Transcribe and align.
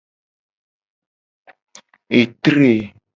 Etre. 2.21 2.71